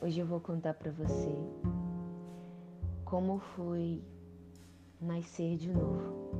[0.00, 1.34] Hoje eu vou contar para você
[3.04, 4.00] como foi
[5.00, 6.30] nascer de novo.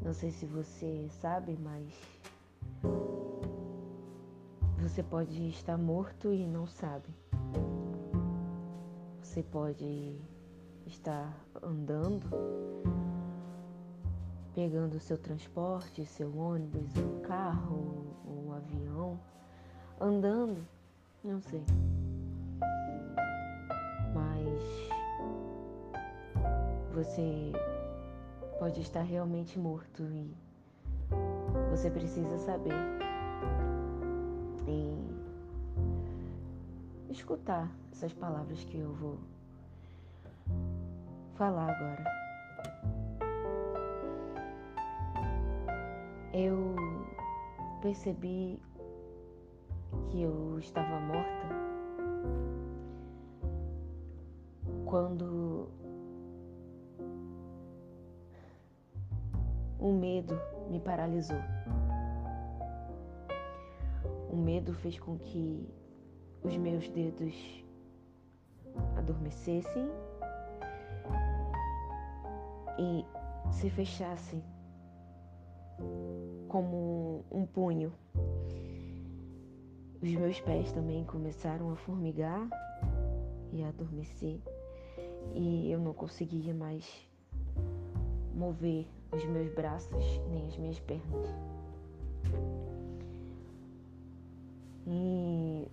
[0.00, 1.92] Não sei se você sabe, mas
[4.78, 7.08] você pode estar morto e não sabe.
[9.20, 10.16] Você pode
[10.86, 12.24] estar andando,
[14.54, 19.18] pegando o seu transporte, seu ônibus, um carro, um avião,
[20.00, 20.64] andando,
[21.24, 21.64] não sei.
[26.98, 27.52] Você
[28.58, 30.36] pode estar realmente morto e
[31.70, 32.74] você precisa saber
[34.66, 34.98] e
[37.12, 39.16] escutar essas palavras que eu vou
[41.36, 42.04] falar agora.
[46.34, 46.74] Eu
[47.80, 48.60] percebi
[50.10, 51.48] que eu estava morta
[54.84, 55.77] quando
[59.78, 60.40] O medo
[60.70, 61.38] me paralisou.
[64.30, 65.68] O medo fez com que
[66.42, 67.64] os meus dedos
[68.96, 69.88] adormecessem
[72.78, 73.04] e
[73.52, 74.42] se fechassem
[76.48, 77.92] como um punho.
[80.02, 82.48] Os meus pés também começaram a formigar
[83.52, 84.40] e a adormecer
[85.34, 86.86] e eu não conseguia mais
[88.34, 91.26] mover os meus braços nem as minhas pernas.
[94.86, 95.68] E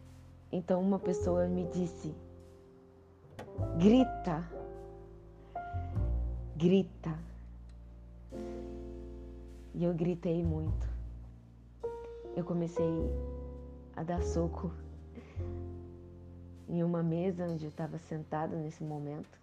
[0.52, 2.14] então uma pessoa me disse:
[3.78, 4.44] grita,
[6.56, 7.18] grita.
[9.74, 10.88] E eu gritei muito.
[12.36, 13.12] Eu comecei
[13.96, 14.72] a dar soco
[16.68, 19.38] em uma mesa onde eu estava sentada nesse momento.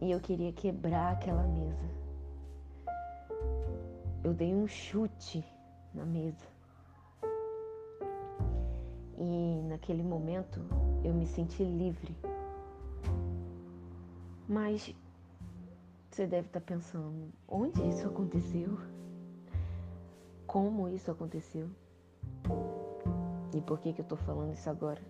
[0.00, 2.01] E eu queria quebrar aquela mesa
[4.24, 5.44] eu dei um chute
[5.94, 6.46] na mesa.
[9.18, 10.60] E naquele momento
[11.04, 12.16] eu me senti livre.
[14.48, 14.94] Mas
[16.10, 18.78] você deve estar pensando: onde isso aconteceu?
[20.46, 21.68] Como isso aconteceu?
[23.54, 25.00] E por que, que eu estou falando isso agora?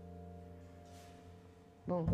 [1.86, 2.06] Bom,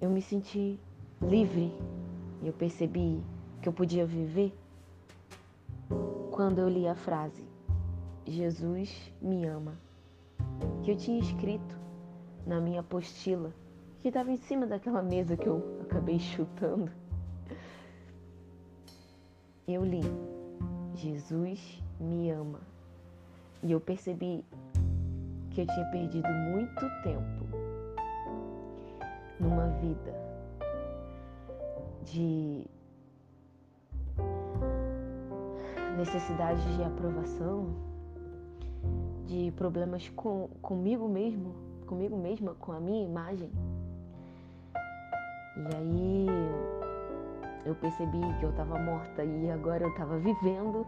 [0.00, 0.78] eu me senti
[1.22, 1.72] livre.
[2.42, 3.22] Eu percebi
[3.60, 4.56] que eu podia viver
[6.30, 7.44] quando eu li a frase
[8.28, 9.74] Jesus me ama,
[10.82, 11.78] que eu tinha escrito
[12.44, 13.52] na minha apostila,
[14.00, 16.90] que estava em cima daquela mesa que eu acabei chutando.
[19.66, 20.02] Eu li
[20.94, 22.60] Jesus me ama.
[23.62, 24.44] E eu percebi
[25.50, 27.46] que eu tinha perdido muito tempo
[29.38, 30.14] numa vida
[32.04, 32.66] de
[36.06, 37.74] necessidades de aprovação,
[39.26, 41.52] de problemas com, comigo mesmo,
[41.84, 43.50] comigo mesma, com a minha imagem.
[45.56, 46.26] E aí
[47.64, 50.86] eu percebi que eu estava morta e agora eu estava vivendo,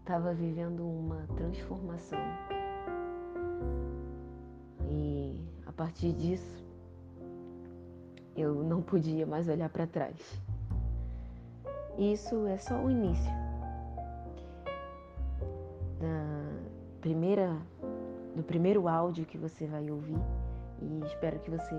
[0.00, 2.20] estava vivendo uma transformação.
[4.90, 6.62] E a partir disso,
[8.36, 10.42] eu não podia mais olhar para trás.
[11.96, 13.45] Isso é só o início
[17.06, 17.56] primeira,
[18.34, 20.18] do primeiro áudio que você vai ouvir
[20.82, 21.72] e espero que você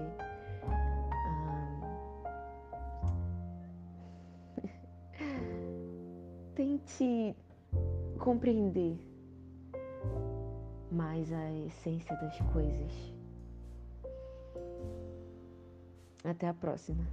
[0.64, 1.82] ah,
[6.56, 7.36] tente
[8.18, 8.98] compreender
[10.90, 13.14] mais a essência das coisas.
[16.24, 17.06] Até a próxima.